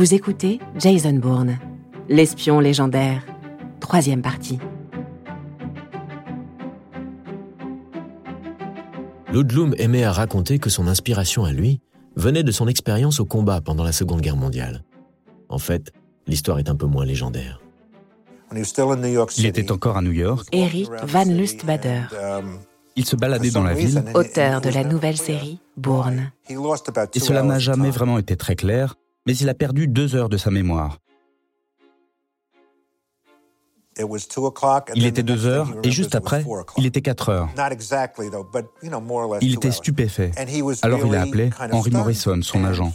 Vous 0.00 0.14
écoutez 0.14 0.60
Jason 0.78 1.12
Bourne, 1.12 1.58
l'espion 2.08 2.58
légendaire, 2.58 3.22
troisième 3.80 4.22
partie. 4.22 4.58
Ludlum 9.30 9.74
aimait 9.76 10.04
à 10.04 10.10
raconter 10.10 10.58
que 10.58 10.70
son 10.70 10.86
inspiration 10.86 11.44
à 11.44 11.52
lui 11.52 11.82
venait 12.16 12.42
de 12.42 12.50
son 12.50 12.66
expérience 12.66 13.20
au 13.20 13.26
combat 13.26 13.60
pendant 13.60 13.84
la 13.84 13.92
Seconde 13.92 14.22
Guerre 14.22 14.38
mondiale. 14.38 14.84
En 15.50 15.58
fait, 15.58 15.92
l'histoire 16.26 16.58
est 16.58 16.70
un 16.70 16.76
peu 16.76 16.86
moins 16.86 17.04
légendaire. 17.04 17.60
Il 19.36 19.44
était 19.44 19.70
encore 19.70 19.98
à 19.98 20.00
New 20.00 20.12
York. 20.12 20.48
Eric 20.52 20.88
Van 21.02 21.24
Lustbader, 21.24 22.04
Il 22.96 23.04
se 23.04 23.16
baladait 23.16 23.50
dans 23.50 23.64
la 23.64 23.74
ville 23.74 24.02
auteur 24.14 24.62
de 24.62 24.70
la 24.70 24.82
nouvelle 24.82 25.18
série 25.18 25.60
Bourne. 25.76 26.32
et 26.48 27.20
cela 27.20 27.42
n'a 27.42 27.58
jamais 27.58 27.90
vraiment 27.90 28.16
été 28.16 28.38
très 28.38 28.56
clair, 28.56 28.96
mais 29.26 29.36
il 29.36 29.48
a 29.48 29.54
perdu 29.54 29.88
deux 29.88 30.14
heures 30.14 30.28
de 30.28 30.36
sa 30.36 30.50
mémoire. 30.50 30.98
Il 34.94 35.06
était 35.06 35.22
deux 35.22 35.46
heures 35.46 35.74
et 35.82 35.90
juste 35.90 36.14
après, 36.14 36.44
il 36.78 36.86
était 36.86 37.02
quatre 37.02 37.28
heures. 37.28 37.48
Il 39.42 39.54
était 39.54 39.70
stupéfait. 39.70 40.30
Alors 40.82 41.00
il 41.04 41.14
a 41.14 41.22
appelé 41.22 41.50
Henry 41.72 41.90
Morrison, 41.90 42.40
son 42.42 42.64
agent. 42.64 42.92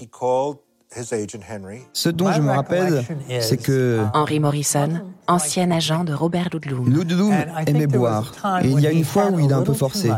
Ce 1.93 2.09
dont 2.09 2.31
je 2.31 2.41
me 2.41 2.51
rappelle, 2.51 3.03
c'est 3.41 3.57
que 3.57 4.05
Henry 4.13 4.39
Morrison, 4.39 5.05
ancien 5.27 5.69
agent 5.71 6.05
de 6.05 6.13
Robert 6.13 6.49
Ludlum. 6.53 6.89
Ludlum 6.89 7.33
aimait 7.67 7.87
boire. 7.87 8.33
Et 8.63 8.69
il 8.69 8.79
y 8.79 8.87
a 8.87 8.91
une 8.91 9.03
fois 9.03 9.29
où 9.29 9.39
il 9.39 9.51
a 9.51 9.57
un 9.57 9.63
peu 9.63 9.73
forcé. 9.73 10.09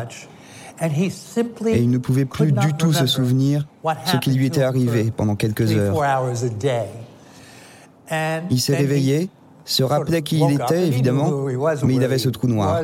Et 0.80 1.82
il 1.82 1.90
ne 1.90 1.98
pouvait 1.98 2.26
plus 2.26 2.52
du 2.52 2.74
tout 2.74 2.94
se 2.94 3.06
souvenir 3.06 3.68
ce 4.06 4.18
qui 4.18 4.32
lui 4.32 4.46
était 4.46 4.64
arrivé 4.64 5.12
pendant 5.16 5.36
quelques 5.36 5.72
heures. 5.72 5.96
Il 8.50 8.62
s'est 8.62 8.76
réveillé, 8.76 9.30
se 9.66 9.84
rappelait 9.84 10.22
qui 10.22 10.40
il 10.40 10.54
était, 10.54 10.88
évidemment, 10.88 11.32
mais 11.84 11.96
il 11.96 12.04
avait 12.04 12.20
ce 12.20 12.30
trou 12.30 12.48
noir. 12.48 12.82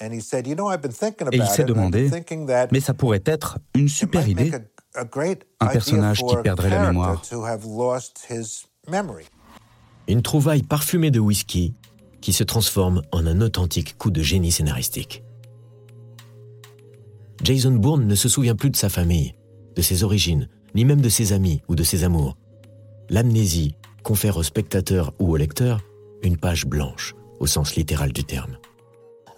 Et 0.00 1.36
il 1.36 1.46
s'est 1.46 1.64
demandé, 1.64 2.10
mais 2.72 2.80
ça 2.80 2.94
pourrait 2.94 3.22
être 3.24 3.58
une 3.74 3.88
super 3.88 4.28
idée, 4.28 4.52
un 5.60 5.66
personnage 5.66 6.22
qui 6.22 6.36
perdrait 6.42 6.70
la 6.70 6.88
mémoire. 6.88 7.22
Une 10.08 10.22
trouvaille 10.22 10.62
parfumée 10.62 11.10
de 11.10 11.18
whisky 11.18 11.74
qui 12.20 12.32
se 12.32 12.44
transforme 12.44 13.02
en 13.12 13.26
un 13.26 13.40
authentique 13.40 13.96
coup 13.98 14.10
de 14.10 14.22
génie 14.22 14.52
scénaristique. 14.52 15.22
Jason 17.42 17.72
Bourne 17.72 18.06
ne 18.06 18.14
se 18.14 18.28
souvient 18.28 18.54
plus 18.54 18.70
de 18.70 18.76
sa 18.76 18.88
famille, 18.88 19.34
de 19.76 19.82
ses 19.82 20.04
origines, 20.04 20.48
ni 20.74 20.84
même 20.84 21.00
de 21.00 21.08
ses 21.08 21.32
amis 21.32 21.60
ou 21.68 21.74
de 21.74 21.82
ses 21.82 22.04
amours. 22.04 22.36
L'amnésie 23.10 23.74
confère 24.02 24.36
au 24.36 24.42
spectateur 24.42 25.12
ou 25.18 25.32
au 25.32 25.36
lecteur 25.36 25.80
une 26.22 26.36
page 26.36 26.66
blanche, 26.66 27.14
au 27.40 27.46
sens 27.46 27.76
littéral 27.76 28.12
du 28.12 28.24
terme. 28.24 28.56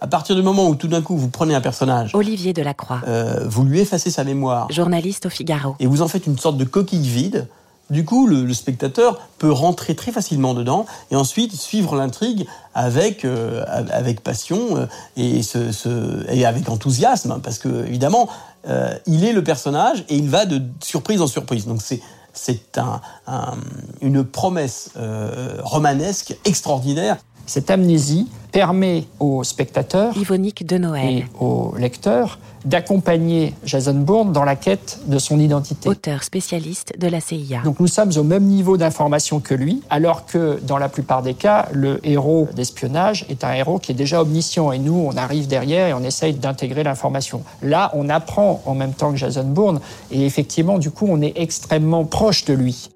À 0.01 0.07
partir 0.07 0.35
du 0.35 0.41
moment 0.41 0.69
où 0.69 0.75
tout 0.75 0.87
d'un 0.87 1.01
coup 1.01 1.17
vous 1.17 1.27
prenez 1.27 1.53
un 1.53 1.61
personnage, 1.61 2.15
Olivier 2.15 2.53
Delacroix, 2.53 3.01
euh, 3.07 3.45
vous 3.47 3.65
lui 3.65 3.79
effacez 3.79 4.09
sa 4.09 4.23
mémoire 4.23 4.71
journaliste 4.71 5.25
au 5.25 5.29
Figaro. 5.29 5.75
et 5.79 5.87
vous 5.87 6.01
en 6.01 6.07
faites 6.07 6.25
une 6.25 6.37
sorte 6.37 6.57
de 6.57 6.63
coquille 6.63 7.07
vide, 7.07 7.47
du 7.89 8.05
coup 8.05 8.27
le, 8.27 8.43
le 8.45 8.53
spectateur 8.53 9.19
peut 9.37 9.51
rentrer 9.51 9.95
très 9.95 10.11
facilement 10.11 10.53
dedans 10.53 10.85
et 11.11 11.15
ensuite 11.15 11.53
suivre 11.55 11.95
l'intrigue 11.95 12.45
avec 12.73 13.25
euh, 13.25 13.63
avec 13.91 14.21
passion 14.21 14.77
euh, 14.77 14.85
et, 15.17 15.41
ce, 15.43 15.71
ce- 15.71 16.25
et 16.31 16.45
avec 16.45 16.69
enthousiasme 16.69 17.31
hein, 17.31 17.39
parce 17.43 17.57
que 17.59 17.85
évidemment 17.87 18.29
euh, 18.67 18.93
il 19.07 19.23
est 19.25 19.33
le 19.33 19.43
personnage 19.43 20.03
et 20.09 20.15
il 20.15 20.29
va 20.29 20.45
de 20.45 20.61
surprise 20.83 21.21
en 21.21 21.27
surprise. 21.27 21.65
Donc 21.65 21.81
c'est 21.81 22.01
c'est 22.33 22.77
un, 22.77 23.01
un- 23.27 23.57
une 24.01 24.23
promesse 24.23 24.91
euh, 24.97 25.57
romanesque 25.63 26.37
extraordinaire. 26.45 27.17
Cette 27.49 27.71
amnésie 27.71 28.27
permet 28.51 29.05
aux 29.19 29.43
spectateurs 29.43 30.15
Yvonique 30.15 30.67
de 30.67 30.77
Noël, 30.77 31.09
et 31.09 31.25
aux 31.39 31.73
lecteurs 31.75 32.37
d'accompagner 32.63 33.55
Jason 33.65 33.95
Bourne 33.95 34.31
dans 34.31 34.43
la 34.43 34.55
quête 34.55 34.99
de 35.07 35.17
son 35.17 35.39
identité. 35.39 35.89
auteur 35.89 36.23
spécialiste 36.23 36.93
de 36.99 37.07
la 37.07 37.19
CIA. 37.19 37.61
Donc 37.63 37.79
nous 37.79 37.87
sommes 37.87 38.11
au 38.17 38.21
même 38.21 38.43
niveau 38.43 38.77
d'information 38.77 39.39
que 39.39 39.55
lui, 39.55 39.81
alors 39.89 40.27
que 40.27 40.59
dans 40.61 40.77
la 40.77 40.89
plupart 40.89 41.23
des 41.23 41.33
cas, 41.33 41.67
le 41.71 41.99
héros 42.07 42.47
d'espionnage 42.53 43.25
est 43.29 43.43
un 43.43 43.53
héros 43.53 43.79
qui 43.79 43.93
est 43.93 43.95
déjà 43.95 44.21
omniscient 44.21 44.71
et 44.71 44.77
nous, 44.77 45.09
on 45.11 45.17
arrive 45.17 45.47
derrière 45.47 45.87
et 45.87 45.93
on 45.95 46.03
essaye 46.03 46.35
d'intégrer 46.35 46.83
l'information. 46.83 47.41
Là, 47.63 47.89
on 47.95 48.09
apprend 48.09 48.61
en 48.67 48.75
même 48.75 48.93
temps 48.93 49.09
que 49.09 49.17
Jason 49.17 49.45
Bourne 49.45 49.79
et 50.11 50.23
effectivement, 50.23 50.77
du 50.77 50.91
coup, 50.91 51.07
on 51.09 51.19
est 51.19 51.33
extrêmement 51.35 52.05
proche 52.05 52.45
de 52.45 52.53
lui. 52.53 52.91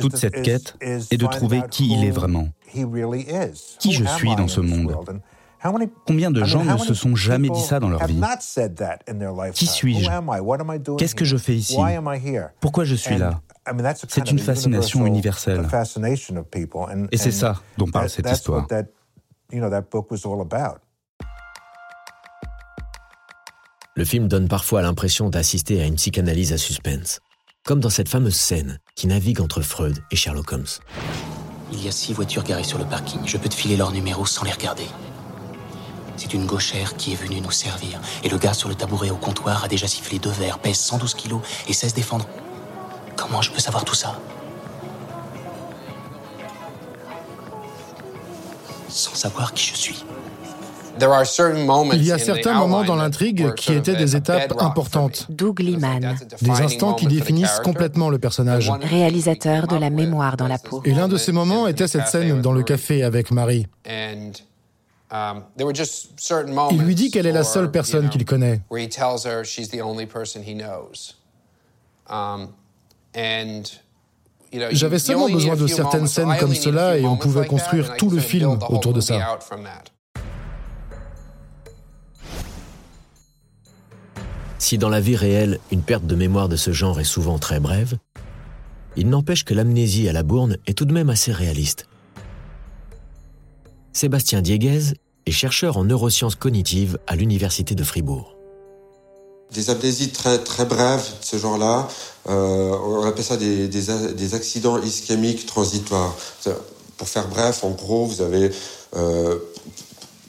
Toute 0.00 0.16
cette 0.16 0.42
quête 0.42 0.76
est 0.80 1.16
de 1.16 1.26
trouver 1.26 1.62
qui 1.70 1.92
il 1.92 2.04
est 2.04 2.10
vraiment. 2.10 2.48
Qui 3.78 3.92
je 3.92 4.04
suis 4.04 4.34
dans 4.36 4.48
ce 4.48 4.60
monde? 4.60 4.96
Combien 6.06 6.30
de 6.30 6.42
gens 6.42 6.64
ne 6.64 6.76
se 6.76 6.94
sont 6.94 7.14
jamais 7.14 7.48
dit 7.48 7.60
ça 7.60 7.78
dans 7.78 7.88
leur 7.88 8.06
vie? 8.06 8.20
Qui 9.54 9.66
suis-je? 9.66 10.10
Qu'est-ce 10.96 11.14
que 11.14 11.24
je 11.24 11.36
fais 11.36 11.54
ici? 11.54 11.76
Pourquoi 12.60 12.84
je 12.84 12.94
suis 12.94 13.16
là? 13.16 13.40
C'est 14.08 14.30
une 14.30 14.40
fascination 14.40 15.06
universelle. 15.06 15.68
Et 17.12 17.16
c'est 17.16 17.30
ça 17.30 17.60
dont 17.78 17.86
parle 17.86 18.10
cette 18.10 18.30
histoire. 18.30 18.66
Le 23.94 24.04
film 24.06 24.26
donne 24.26 24.48
parfois 24.48 24.80
l'impression 24.80 25.28
d'assister 25.28 25.82
à 25.82 25.84
une 25.84 25.96
psychanalyse 25.96 26.54
à 26.54 26.58
suspense, 26.58 27.20
comme 27.64 27.80
dans 27.80 27.90
cette 27.90 28.08
fameuse 28.08 28.36
scène 28.36 28.78
qui 28.96 29.06
navigue 29.06 29.40
entre 29.40 29.62
Freud 29.62 30.02
et 30.10 30.16
Sherlock 30.16 30.52
Holmes. 30.52 30.66
Il 31.72 31.82
y 31.82 31.88
a 31.88 31.92
six 31.92 32.12
voitures 32.12 32.42
garées 32.42 32.64
sur 32.64 32.78
le 32.78 32.84
parking. 32.84 33.20
Je 33.24 33.36
peux 33.36 33.48
te 33.48 33.54
filer 33.54 33.76
leurs 33.76 33.92
numéros 33.92 34.26
sans 34.26 34.44
les 34.44 34.52
regarder. 34.52 34.86
C'est 36.16 36.34
une 36.34 36.46
gauchère 36.46 36.96
qui 36.96 37.12
est 37.12 37.16
venue 37.16 37.40
nous 37.40 37.50
servir. 37.50 38.00
Et 38.22 38.28
le 38.28 38.36
gars 38.36 38.54
sur 38.54 38.68
le 38.68 38.74
tabouret 38.74 39.10
au 39.10 39.16
comptoir 39.16 39.64
a 39.64 39.68
déjà 39.68 39.86
sifflé 39.86 40.18
deux 40.18 40.30
verres, 40.30 40.58
pèse 40.58 40.78
112 40.78 41.14
kilos 41.14 41.40
et 41.66 41.72
sait 41.72 41.88
se 41.88 41.94
défendre. 41.94 42.28
Comment 43.16 43.42
je 43.42 43.50
peux 43.50 43.60
savoir 43.60 43.84
tout 43.84 43.94
ça? 43.94 44.18
Sans 48.88 49.14
savoir 49.14 49.54
qui 49.54 49.66
je 49.66 49.74
suis. 49.74 50.04
Il 51.00 52.04
y 52.04 52.12
a 52.12 52.18
certains 52.18 52.54
moments 52.54 52.84
dans 52.84 52.96
l'intrigue 52.96 53.54
qui 53.54 53.72
étaient 53.72 53.96
des 53.96 54.16
étapes 54.16 54.54
importantes, 54.58 55.26
Doug 55.30 55.60
Liman, 55.60 56.16
des 56.40 56.50
instants 56.50 56.94
qui 56.94 57.06
définissent 57.06 57.60
complètement 57.62 58.10
le 58.10 58.18
personnage. 58.18 58.70
réalisateur 58.70 59.66
de 59.66 59.76
La 59.76 59.90
mémoire 59.90 60.36
dans 60.36 60.48
la 60.48 60.58
peau. 60.58 60.82
Et 60.84 60.92
l'un 60.92 61.08
de 61.08 61.16
ces 61.16 61.32
moments 61.32 61.66
était 61.66 61.88
cette 61.88 62.06
scène 62.08 62.40
dans 62.40 62.52
le 62.52 62.62
café 62.62 63.02
avec 63.02 63.30
Marie. 63.30 63.66
Il 66.70 66.82
lui 66.82 66.94
dit 66.94 67.10
qu'elle 67.10 67.26
est 67.26 67.32
la 67.32 67.44
seule 67.44 67.70
personne 67.70 68.08
qu'il 68.08 68.24
connaît. 68.24 68.60
J'avais 74.70 74.98
seulement 74.98 75.28
besoin 75.28 75.56
de 75.56 75.66
certaines 75.66 76.06
scènes 76.06 76.36
comme 76.38 76.54
cela 76.54 76.96
et 76.98 77.04
on 77.04 77.16
pouvait 77.16 77.46
construire 77.46 77.96
tout 77.96 78.10
le 78.10 78.20
film 78.20 78.58
autour 78.68 78.92
de 78.92 79.00
ça. 79.00 79.38
Si 84.62 84.78
dans 84.78 84.88
la 84.88 85.00
vie 85.00 85.16
réelle, 85.16 85.58
une 85.72 85.82
perte 85.82 86.06
de 86.06 86.14
mémoire 86.14 86.48
de 86.48 86.54
ce 86.54 86.70
genre 86.70 87.00
est 87.00 87.04
souvent 87.04 87.36
très 87.36 87.58
brève, 87.58 87.98
il 88.94 89.08
n'empêche 89.08 89.44
que 89.44 89.54
l'amnésie 89.54 90.08
à 90.08 90.12
la 90.12 90.22
bourne 90.22 90.56
est 90.68 90.78
tout 90.78 90.84
de 90.84 90.92
même 90.92 91.10
assez 91.10 91.32
réaliste. 91.32 91.88
Sébastien 93.92 94.40
Dieguez 94.40 94.94
est 95.26 95.32
chercheur 95.32 95.78
en 95.78 95.84
neurosciences 95.84 96.36
cognitives 96.36 97.00
à 97.08 97.16
l'Université 97.16 97.74
de 97.74 97.82
Fribourg. 97.82 98.36
Des 99.52 99.68
amnésies 99.68 100.10
très, 100.10 100.38
très 100.38 100.64
brèves 100.64 101.10
ce 101.20 101.38
genre-là, 101.38 101.88
euh, 102.28 102.76
on 102.84 103.04
appelle 103.04 103.24
ça 103.24 103.36
des, 103.36 104.34
accidents 104.34 104.80
ischémiques 104.80 105.44
transitoires. 105.44 106.16
Pour 106.98 107.08
faire 107.08 107.26
bref, 107.26 107.64
en 107.64 107.70
gros, 107.70 108.06
vous 108.06 108.22
avez, 108.22 108.52
euh, 108.94 109.40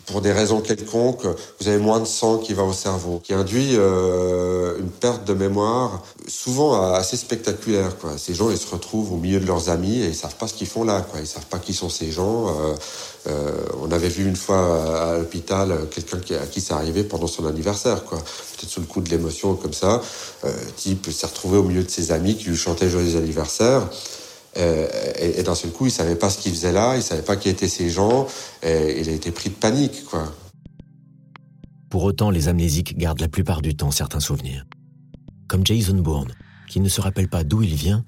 pour 0.06 0.22
des 0.22 0.32
raisons 0.32 0.62
quelconques, 0.62 1.26
vous 1.60 1.68
avez 1.68 1.78
moins 1.78 2.00
de 2.00 2.06
sang 2.06 2.38
qui 2.38 2.54
va 2.54 2.64
au 2.64 2.74
cerveau, 2.74 3.20
qui 3.24 3.34
induit 3.34 3.72
euh, 3.74 4.78
une 4.80 4.90
perte 4.90 5.26
de 5.26 5.34
mémoire, 5.34 6.04
souvent 6.28 6.94
assez 6.94 7.18
spectaculaire. 7.18 7.98
Quoi. 7.98 8.18
Ces 8.18 8.34
gens, 8.34 8.50
ils 8.50 8.58
se 8.58 8.68
retrouvent 8.68 9.14
au 9.14 9.18
milieu 9.18 9.40
de 9.40 9.46
leurs 9.46 9.70
amis 9.70 10.02
et 10.02 10.08
ils 10.08 10.16
savent 10.16 10.36
pas 10.36 10.48
ce 10.48 10.54
qu'ils 10.54 10.68
font 10.68 10.84
là. 10.84 11.02
Quoi. 11.02 11.20
Ils 11.20 11.28
savent 11.28 11.46
pas 11.46 11.60
qui 11.60 11.74
sont 11.74 11.90
ces 11.90 12.12
gens. 12.12 12.48
Euh, 12.48 12.74
euh, 13.28 13.52
on 13.80 13.92
avait 13.92 14.10
vu 14.10 14.28
une 14.28 14.36
fois 14.36 15.12
à, 15.12 15.18
l'hôpital 15.18 15.72
euh, 15.72 15.86
quelqu'un 15.86 16.20
qui, 16.20 16.36
à 16.36 16.46
qui 16.46 16.60
ça 16.60 16.76
arrivait 16.76 17.04
pendant 17.04 17.28
son 17.28 17.46
anniversaire, 17.46 18.04
quoi. 18.04 18.18
Peut-être 18.18 18.70
sous 18.70 18.82
le 18.82 18.86
coup 18.86 19.00
de 19.00 19.10
l'émotion 19.10 19.56
comme 19.56 19.74
ça. 19.74 20.02
Euh, 20.44 20.52
type 20.76 21.10
s'est 21.10 21.28
retrouvé 21.28 21.58
au 21.58 21.64
milieu 21.64 21.84
de 21.84 21.90
ses 21.90 22.12
amis 22.12 22.36
qui 22.36 22.46
lui 22.46 22.58
chantaient 22.58 22.90
joyeux 22.90 23.18
anniversaire. 23.18 23.88
Euh, 24.58 24.88
et, 25.20 25.40
et 25.40 25.44
d'un 25.44 25.56
seul 25.56 25.72
coup, 25.72 25.88
il 25.88 25.92
savait 25.92 26.16
pas 26.16 26.30
ce 26.30 26.38
qu'il 26.38 26.52
faisait 26.52 26.72
là, 26.72 26.96
il 26.96 27.02
savait 27.04 27.24
pas 27.24 27.36
qui 27.36 27.50
étaient 27.50 27.68
ces 27.68 27.90
gens, 27.90 28.28
et 28.62 29.02
il 29.02 29.10
a 29.10 29.12
été 29.12 29.32
pris 29.32 29.50
de 29.50 29.56
panique, 29.56 30.06
quoi. 30.06 30.32
Pour 31.90 32.04
autant, 32.04 32.30
les 32.32 32.48
amnésiques 32.48 32.98
gardent 32.98 33.22
la 33.22 33.28
plupart 33.28 33.62
du 33.62 33.76
temps 33.76 33.92
certains 33.92 34.20
souvenirs. 34.20 34.66
comme 35.48 35.66
Jason 35.66 35.98
Bourne, 35.98 36.34
qui 36.68 36.80
ne 36.80 36.90
se 36.90 37.00
rappelle 37.00 37.30
pas 37.30 37.44
d'où 37.44 37.62
il 37.62 37.76
vient, 37.76 38.04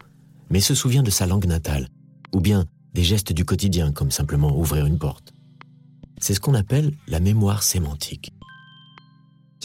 mais 0.49 0.59
se 0.59 0.73
souvient 0.73 1.03
de 1.03 1.11
sa 1.11 1.27
langue 1.27 1.45
natale, 1.45 1.89
ou 2.33 2.41
bien 2.41 2.65
des 2.93 3.03
gestes 3.03 3.33
du 3.33 3.45
quotidien, 3.45 3.91
comme 3.91 4.09
simplement 4.09 4.57
ouvrir 4.57 4.87
une 4.87 4.97
porte. 4.97 5.33
C'est 6.19 6.33
ce 6.33 6.39
qu'on 6.39 6.55
appelle 6.55 6.93
la 7.07 7.19
mémoire 7.19 7.61
sémantique. 7.61 8.31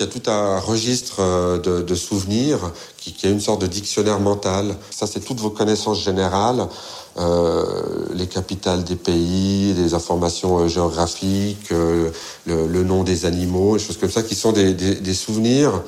Y 0.01 0.05
a 0.05 0.07
tout 0.07 0.31
un 0.31 0.59
registre 0.59 1.17
euh, 1.21 1.59
de, 1.59 1.95
souvenirs 1.95 2.73
qui, 2.97 3.15
est 3.23 3.31
une 3.31 3.41
sorte 3.41 3.61
de 3.61 3.67
dictionnaire 3.67 4.19
mental. 4.19 4.75
Ça, 4.91 5.07
c'est 5.07 5.21
toutes 5.21 5.41
vos 5.41 5.51
connaissances 5.51 6.03
générales, 6.03 6.67
euh, 7.19 7.67
les 8.15 8.27
capitales 8.27 8.83
des 8.83 8.97
pays, 8.97 9.75
les 9.75 9.93
informations 9.93 10.61
euh, 10.61 10.69
géographiques, 10.69 11.69
le, 11.71 12.83
nom 12.83 13.05
des 13.05 13.27
animaux, 13.27 13.77
des 13.77 13.85
choses 13.85 13.99
comme 13.99 14.11
ça, 14.11 14.23
qui 14.23 14.35
sont 14.35 14.53
des, 14.53 15.15
souvenirs 15.15 15.83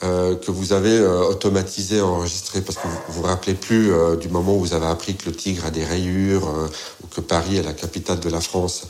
que 0.00 0.50
vous 0.50 0.72
avez 0.72 0.98
automatisés, 0.98 2.00
enregistrés, 2.00 2.62
parce 2.62 2.78
que 2.78 2.88
vous 2.88 3.20
vous 3.20 3.22
rappelez 3.24 3.52
plus 3.52 3.92
du 4.18 4.30
moment 4.30 4.54
où 4.54 4.60
vous 4.60 4.72
avez 4.72 4.86
appris 4.86 5.14
que 5.14 5.26
le 5.26 5.36
tigre 5.36 5.66
a 5.66 5.70
des 5.70 5.84
rayures 5.84 6.48
ou 7.04 7.06
que 7.14 7.20
Paris 7.20 7.58
est 7.58 7.62
la 7.62 7.74
capitale 7.74 8.18
de 8.20 8.30
la 8.30 8.40
France. 8.40 8.84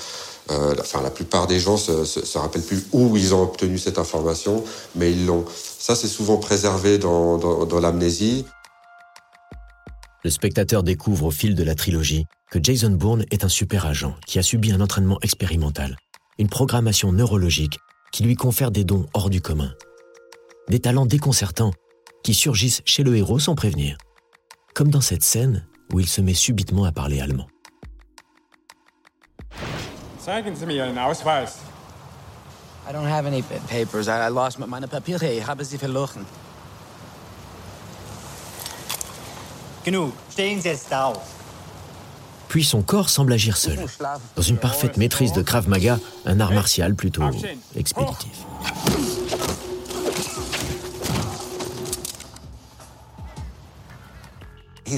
Euh, 0.50 0.74
la 1.02 1.10
plupart 1.10 1.46
des 1.46 1.60
gens 1.60 1.76
se, 1.76 2.04
se, 2.04 2.38
rappellent 2.38 2.64
plus 2.64 2.86
où 2.92 3.16
ils 3.16 3.34
ont 3.34 3.42
obtenu 3.42 3.78
cette 3.78 3.98
information, 3.98 4.64
mais 4.96 5.12
ils 5.12 5.26
l'ont. 5.26 5.44
Ça, 5.54 5.94
c'est 5.94 6.08
souvent 6.08 6.38
préservé 6.38 6.98
dans 6.98 7.80
l'amnésie. 7.80 8.44
Le 10.22 10.30
spectateur 10.30 10.82
découvre 10.82 11.26
au 11.26 11.30
fil 11.30 11.54
de 11.54 11.62
la 11.62 11.74
trilogie 11.74 12.26
que 12.50 12.58
Jason 12.62 12.90
Bourne 12.90 13.24
est 13.30 13.44
un 13.44 13.48
super 13.48 13.86
agent 13.86 14.14
qui 14.26 14.38
a 14.38 14.42
subi 14.42 14.72
un 14.72 14.80
entraînement 14.80 15.18
expérimental, 15.22 15.96
une 16.38 16.48
programmation 16.48 17.12
neurologique 17.12 17.78
qui 18.12 18.24
lui 18.24 18.34
confère 18.34 18.70
des 18.70 18.84
dons 18.84 19.06
hors 19.14 19.30
du 19.30 19.40
commun. 19.40 19.72
Des 20.68 20.80
talents 20.80 21.06
déconcertants 21.06 21.72
qui 22.22 22.34
surgissent 22.34 22.82
chez 22.84 23.02
le 23.02 23.16
héros 23.16 23.38
sans 23.38 23.54
prévenir. 23.54 23.96
Comme 24.74 24.90
dans 24.90 25.00
cette 25.00 25.22
scène 25.22 25.66
où 25.92 26.00
il 26.00 26.08
se 26.08 26.20
met 26.20 26.34
subitement 26.34 26.84
à 26.84 26.92
parler 26.92 27.20
allemand. 27.20 27.46
Zeigen 30.24 30.54
Sie 30.54 30.66
mir 30.66 30.74
Ihren 30.74 30.98
Ausweis. 30.98 31.56
I 32.88 32.92
don't 32.92 33.08
have 33.08 33.26
any 33.26 33.42
papers. 33.42 34.08
I 34.08 34.28
lost 34.28 34.58
meine 34.58 34.88
Papiere. 34.88 35.26
Ich 35.32 35.46
habe 35.46 35.64
sie 35.64 35.78
verloren. 35.78 36.26
Genug. 39.84 40.12
Stehen 40.32 40.60
Sie 40.60 40.68
jetzt 40.68 40.92
auf. 40.92 41.18
Puis 42.48 42.64
son 42.64 42.82
corps 42.82 43.08
semble 43.08 43.34
agir 43.34 43.56
seul, 43.56 43.78
dans 44.34 44.42
une 44.42 44.58
parfaite 44.58 44.96
maîtrise 44.96 45.32
de 45.32 45.40
Krav 45.40 45.68
Maga, 45.68 46.00
un 46.26 46.40
art 46.40 46.52
martial 46.52 46.96
plutôt 46.96 47.22
expéditif. 47.76 48.44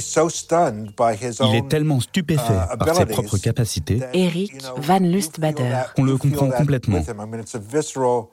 Il 0.00 1.56
est 1.56 1.69
tellement 1.69 2.00
stupéfait 2.00 2.43
uh, 2.75 2.79
par 2.79 2.97
ses 2.97 3.06
propres 3.06 3.39
capacités 3.39 4.00
Eric 4.12 4.53
Van 4.77 4.99
Lustbader 4.99 5.83
qu'on 5.94 6.05
le 6.05 6.17
comprend 6.17 6.50
complètement. 6.50 7.03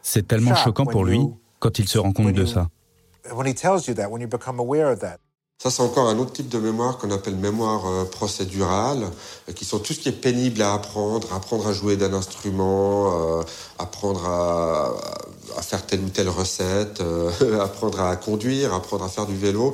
C'est 0.02 0.28
tellement 0.28 0.56
choquant 0.56 0.86
pour 0.86 1.06
lui 1.06 1.22
quand 1.60 1.80
il 1.80 1.88
se 1.88 1.98
rend 1.98 2.12
compte 2.12 2.34
de 2.34 2.46
ça. 2.46 2.68
Ça, 5.62 5.70
c'est 5.70 5.82
encore 5.82 6.08
un 6.08 6.18
autre 6.20 6.32
type 6.32 6.48
de 6.48 6.58
mémoire 6.58 6.98
qu'on 6.98 7.12
appelle 7.12 7.36
mémoire 7.36 7.86
euh, 7.86 8.06
procédurale, 8.06 9.04
euh, 9.50 9.52
qui 9.52 9.66
sont 9.66 9.80
tout 9.80 9.92
ce 9.92 10.00
qui 10.00 10.08
est 10.08 10.14
pénible 10.14 10.62
à 10.62 10.74
apprendre, 10.74 11.34
apprendre 11.34 11.68
à 11.68 11.74
jouer 11.74 11.98
d'un 11.98 12.14
instrument, 12.14 13.40
euh, 13.40 13.44
apprendre 13.78 14.26
à, 14.26 15.62
faire 15.62 15.86
telle 15.86 16.00
ou 16.00 16.08
telle 16.08 16.30
recette, 16.30 17.04
apprendre 17.62 18.00
à 18.00 18.16
conduire, 18.16 18.74
apprendre 18.74 19.04
à 19.04 19.10
faire 19.10 19.26
du 19.26 19.36
vélo. 19.36 19.74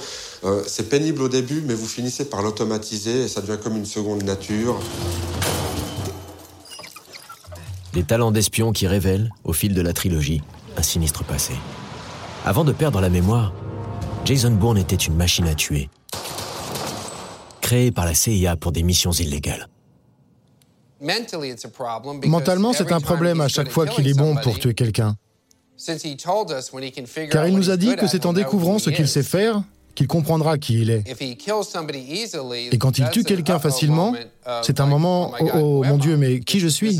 c'est 0.65 0.89
pénible 0.89 1.21
au 1.21 1.29
début, 1.29 1.61
mais 1.61 1.75
vous 1.75 1.85
finissez 1.85 2.25
par 2.25 2.41
l'automatiser 2.41 3.25
et 3.25 3.27
ça 3.27 3.41
devient 3.41 3.59
comme 3.61 3.77
une 3.77 3.85
seconde 3.85 4.23
nature. 4.23 4.79
Les 7.93 8.03
talents 8.03 8.31
d'espion 8.31 8.71
qui 8.71 8.87
révèlent, 8.87 9.31
au 9.43 9.53
fil 9.53 9.75
de 9.75 9.81
la 9.81 9.93
trilogie, 9.93 10.41
un 10.75 10.81
sinistre 10.81 11.23
passé. 11.23 11.53
Avant 12.43 12.63
de 12.63 12.71
perdre 12.71 12.99
la 12.99 13.09
mémoire, 13.09 13.53
Jason 14.25 14.51
Bourne 14.51 14.79
était 14.79 14.95
une 14.95 15.15
machine 15.15 15.47
à 15.47 15.53
tuer, 15.53 15.87
créée 17.61 17.91
par 17.91 18.05
la 18.05 18.15
CIA 18.15 18.55
pour 18.55 18.71
des 18.71 18.81
missions 18.81 19.11
illégales. 19.11 19.69
Mentalement, 22.25 22.73
c'est 22.73 22.91
un 22.91 22.99
problème 22.99 23.39
à 23.39 23.47
chaque 23.47 23.69
fois 23.69 23.85
qu'il 23.85 24.07
est 24.07 24.17
bon 24.17 24.35
pour 24.37 24.57
tuer 24.57 24.73
quelqu'un. 24.73 25.15
Car 27.29 27.47
il 27.47 27.55
nous 27.55 27.69
a 27.69 27.77
dit 27.77 27.95
que 27.95 28.07
c'est 28.07 28.25
en 28.25 28.33
découvrant 28.33 28.79
ce 28.79 28.89
qu'il 28.89 29.07
sait 29.07 29.21
faire 29.21 29.61
qu'il 29.93 30.07
comprendra 30.07 30.57
qui 30.57 30.81
il 30.81 30.89
est. 30.89 31.03
Et 32.71 32.77
quand 32.79 32.97
il 32.97 33.09
tue 33.11 33.23
quelqu'un 33.23 33.59
facilement, 33.59 34.15
c'est 34.63 34.79
un 34.79 34.87
moment, 34.87 35.33
oh, 35.39 35.49
oh 35.53 35.83
mon 35.83 35.97
Dieu, 35.97 36.17
mais 36.17 36.39
qui 36.39 36.59
je 36.59 36.67
suis? 36.67 36.99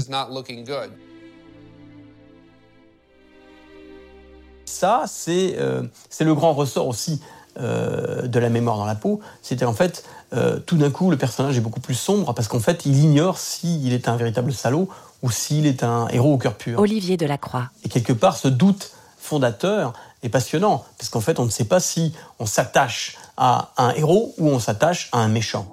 Ça, 4.75 5.06
c'est 5.07 5.56
euh, 5.57 5.83
le 6.19 6.36
grand 6.36 6.51
ressort 6.51 6.89
aussi 6.89 7.22
euh, 7.57 8.27
de 8.27 8.39
la 8.39 8.50
mémoire 8.50 8.75
dans 8.75 8.86
la 8.86 8.95
peau. 8.95 9.22
C'était 9.42 9.63
en 9.63 9.72
fait, 9.72 10.04
euh, 10.33 10.60
tout 10.60 10.75
d'un 10.75 10.92
coup, 10.92 11.10
le 11.10 11.16
personnage 11.16 11.57
est 11.57 11.62
beaucoup 11.62 11.80
plus 11.80 11.95
sombre 11.95 12.33
parce 12.33 12.50
qu'en 12.50 12.60
fait, 12.60 12.86
il 12.86 13.00
ignore 13.00 13.38
s'il 13.38 13.94
est 13.94 14.10
un 14.10 14.18
véritable 14.18 14.51
salaud 14.51 14.89
ou 15.24 15.31
s'il 15.31 15.66
est 15.66 15.81
un 15.81 16.10
héros 16.10 16.33
au 16.33 16.38
cœur 16.38 16.56
pur. 16.56 16.77
Olivier 16.77 17.16
Delacroix. 17.16 17.69
Et 17.86 17.89
quelque 17.89 18.12
part, 18.12 18.36
ce 18.36 18.50
doute 18.50 18.92
fondateur 19.18 19.94
est 20.24 20.30
passionnant 20.30 20.83
parce 20.98 21.10
qu'en 21.10 21.21
fait, 21.21 21.39
on 21.39 21.45
ne 21.45 21.50
sait 21.50 21.63
pas 21.63 21.80
si 21.80 22.12
on 22.39 22.45
s'attache 22.45 23.16
à 23.38 23.71
un 23.78 23.92
héros 23.92 24.36
ou 24.39 24.50
on 24.50 24.60
s'attache 24.60 25.07
à 25.13 25.19
un 25.19 25.30
méchant. 25.30 25.68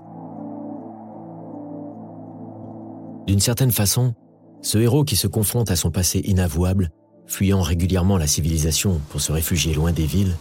D'une 3.27 3.41
certaine 3.41 3.73
façon, 3.73 4.15
ce 4.63 4.79
héros 4.79 5.03
qui 5.03 5.17
se 5.17 5.27
confronte 5.27 5.73
à 5.73 5.77
son 5.77 5.91
passé 5.91 6.21
inavouable 6.21 6.93
fuyant 7.33 7.63
régulièrement 7.63 8.19
la 8.19 8.27
civilisation 8.27 9.01
pour 9.09 9.23
se 9.23 9.33
réfugier 9.33 9.73
loin 9.73 9.91
des 9.93 10.05
villes, 10.05 10.37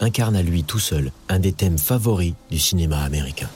incarne 0.00 0.34
à 0.34 0.42
lui 0.42 0.64
tout 0.64 0.80
seul 0.80 1.12
un 1.28 1.38
des 1.38 1.52
thèmes 1.52 1.78
favoris 1.78 2.34
du 2.50 2.58
cinéma 2.58 2.98
américain. 2.98 3.48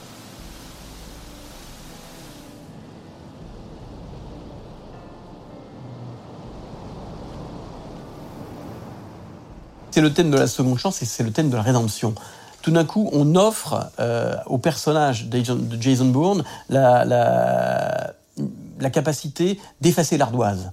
C'est 9.91 10.01
le 10.01 10.13
thème 10.13 10.31
de 10.31 10.39
la 10.39 10.47
seconde 10.47 10.79
chance 10.79 11.03
et 11.03 11.07
c'est 11.07 11.25
le 11.25 11.33
thème 11.33 11.51
de 11.51 11.57
la 11.57 11.63
rédemption. 11.63 12.15
Tout 12.63 12.71
d'un 12.71 12.85
coup, 12.85 13.11
on 13.13 13.35
offre 13.35 13.91
euh, 13.99 14.37
au 14.47 14.59
personnage 14.59 15.27
de 15.27 15.43
Jason 15.81 16.07
Bourne 16.07 16.45
la, 16.69 17.05
la 17.05 18.91
capacité 18.91 19.59
d'effacer 19.81 20.19
l'ardoise, 20.19 20.71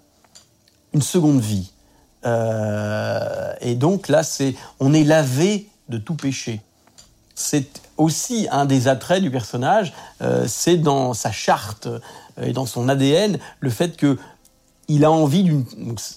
une 0.94 1.02
seconde 1.02 1.40
vie. 1.40 1.72
Euh, 2.26 3.54
et 3.62 3.76
donc 3.76 4.08
là, 4.08 4.24
c'est, 4.24 4.56
on 4.80 4.94
est 4.94 5.04
lavé 5.04 5.68
de 5.90 5.98
tout 5.98 6.16
péché. 6.16 6.62
C'est 7.36 7.82
aussi 7.98 8.48
un 8.52 8.66
des 8.66 8.88
attraits 8.88 9.22
du 9.22 9.32
personnage, 9.32 9.94
euh, 10.22 10.46
c'est 10.48 10.78
dans 10.78 11.14
sa 11.14 11.32
charte 11.32 11.88
euh, 11.88 12.00
et 12.42 12.54
dans 12.54 12.66
son 12.66 12.90
ADN 12.90 13.38
le 13.60 13.70
fait 13.70 13.98
que 13.98 14.18
il 14.90 15.06
a 15.06 15.12
envie 15.12 15.50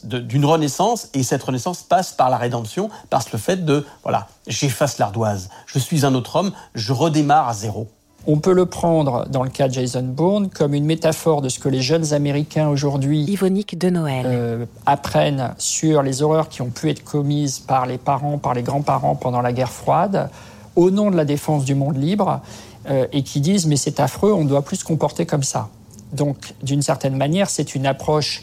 d'une 0.02 0.44
renaissance 0.44 1.08
et 1.14 1.22
cette 1.22 1.42
renaissance 1.42 1.84
passe 1.84 2.12
par 2.12 2.30
la 2.30 2.36
rédemption, 2.36 2.90
par 3.10 3.24
le 3.32 3.38
fait 3.38 3.64
de 3.64 3.86
voilà, 4.02 4.26
j'efface 4.48 4.98
l'ardoise, 4.98 5.50
je 5.66 5.78
suis 5.78 6.04
un 6.04 6.14
autre 6.14 6.34
homme, 6.34 6.52
je 6.74 6.92
redémarre 6.92 7.48
à 7.48 7.54
zéro. 7.54 7.88
On 8.28 8.38
peut 8.38 8.52
le 8.52 8.66
prendre, 8.66 9.26
dans 9.28 9.44
le 9.44 9.50
cas 9.50 9.68
de 9.68 9.74
Jason 9.74 10.02
Bourne, 10.02 10.48
comme 10.48 10.74
une 10.74 10.84
métaphore 10.84 11.42
de 11.42 11.48
ce 11.48 11.60
que 11.60 11.68
les 11.68 11.80
jeunes 11.80 12.12
Américains 12.12 12.68
aujourd'hui 12.68 13.24
de 13.24 13.90
Noël. 13.90 14.26
Euh, 14.26 14.66
apprennent 14.84 15.54
sur 15.58 16.02
les 16.02 16.22
horreurs 16.22 16.48
qui 16.48 16.60
ont 16.60 16.70
pu 16.70 16.90
être 16.90 17.04
commises 17.04 17.60
par 17.60 17.86
les 17.86 17.98
parents, 17.98 18.38
par 18.38 18.54
les 18.54 18.62
grands-parents 18.62 19.14
pendant 19.14 19.42
la 19.42 19.52
guerre 19.52 19.70
froide, 19.70 20.28
au 20.74 20.90
nom 20.90 21.12
de 21.12 21.16
la 21.16 21.24
défense 21.24 21.64
du 21.64 21.76
monde 21.76 21.96
libre, 21.96 22.40
euh, 22.90 23.06
et 23.12 23.22
qui 23.22 23.40
disent 23.40 23.66
mais 23.66 23.76
c'est 23.76 24.00
affreux, 24.00 24.32
on 24.32 24.42
ne 24.42 24.48
doit 24.48 24.62
plus 24.62 24.78
se 24.78 24.84
comporter 24.84 25.24
comme 25.24 25.44
ça. 25.44 25.68
Donc, 26.12 26.54
d'une 26.62 26.82
certaine 26.82 27.16
manière, 27.16 27.48
c'est 27.48 27.76
une 27.76 27.86
approche 27.86 28.42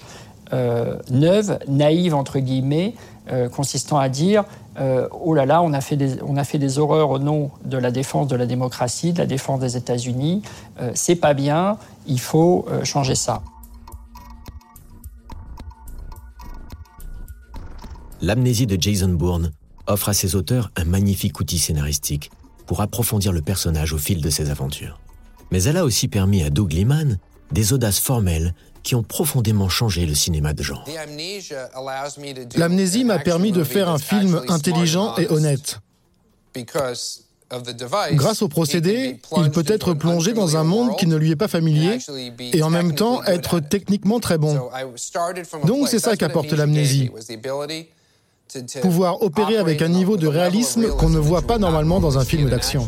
euh, 0.53 0.98
neuve, 1.10 1.60
naïve 1.67 2.15
entre 2.15 2.39
guillemets, 2.39 2.93
consistant 3.51 3.98
à 3.98 4.10
dire 4.10 4.43
euh, 4.79 5.07
oh 5.12 5.33
là 5.33 5.45
là, 5.45 5.62
on 5.62 5.74
a, 5.74 5.81
fait 5.81 5.95
des, 5.95 6.22
on 6.24 6.36
a 6.36 6.43
fait 6.43 6.57
des 6.57 6.79
horreurs 6.79 7.12
au 7.12 7.19
nom 7.19 7.51
de 7.63 7.77
la 7.77 7.91
défense 7.91 8.27
de 8.27 8.36
la 8.36 8.45
démocratie, 8.45 9.13
de 9.13 9.19
la 9.19 9.25
défense 9.25 9.60
des 9.60 9.77
États-Unis. 9.77 10.41
Euh, 10.79 10.91
c'est 10.95 11.15
pas 11.15 11.33
bien, 11.33 11.77
il 12.07 12.19
faut 12.19 12.65
euh, 12.69 12.83
changer 12.83 13.15
ça. 13.15 13.43
L'amnésie 18.22 18.67
de 18.67 18.81
Jason 18.81 19.10
Bourne 19.10 19.51
offre 19.86 20.10
à 20.10 20.13
ses 20.13 20.36
auteurs 20.36 20.72
un 20.75 20.86
magnifique 20.86 21.39
outil 21.39 21.60
scénaristique 21.60 22.31
pour 22.65 22.81
approfondir 22.81 23.33
le 23.33 23.41
personnage 23.41 23.91
au 23.91 23.98
fil 23.98 24.22
de 24.22 24.29
ses 24.29 24.50
aventures. 24.50 25.00
Mais 25.51 25.63
elle 25.63 25.77
a 25.77 25.83
aussi 25.83 26.07
permis 26.07 26.41
à 26.41 26.50
Doug 26.50 26.72
Liman 26.72 27.19
des 27.51 27.74
audaces 27.74 28.00
formelles 28.00 28.55
qui 28.83 28.95
ont 28.95 29.03
profondément 29.03 29.69
changé 29.69 30.05
le 30.05 30.13
cinéma 30.13 30.53
de 30.53 30.61
genre. 30.61 30.85
L'amnésie 32.55 33.03
m'a 33.03 33.19
permis 33.19 33.51
de 33.51 33.63
faire 33.63 33.89
un 33.89 33.97
film 33.97 34.41
intelligent 34.49 35.15
et 35.17 35.29
honnête. 35.29 35.79
Grâce 38.13 38.41
au 38.41 38.47
procédé, 38.47 39.19
il 39.37 39.51
peut 39.51 39.65
être 39.67 39.93
plongé 39.93 40.33
dans 40.33 40.57
un 40.57 40.63
monde 40.63 40.95
qui 40.97 41.07
ne 41.07 41.15
lui 41.15 41.31
est 41.31 41.35
pas 41.35 41.47
familier 41.47 41.97
et 42.51 42.63
en 42.63 42.69
même 42.69 42.95
temps 42.95 43.23
être 43.23 43.59
techniquement 43.59 44.19
très 44.19 44.37
bon. 44.37 44.69
Donc 45.65 45.87
c'est 45.87 45.99
ça 45.99 46.15
qu'apporte 46.15 46.51
l'amnésie. 46.51 47.11
Pouvoir 48.81 49.21
opérer 49.21 49.57
avec 49.57 49.81
un 49.81 49.87
niveau 49.87 50.17
de 50.17 50.27
réalisme 50.27 50.89
qu'on 50.89 51.09
ne 51.09 51.19
voit 51.19 51.41
pas 51.41 51.57
normalement 51.57 51.99
dans 51.99 52.17
un 52.17 52.25
film 52.25 52.49
d'action. 52.49 52.87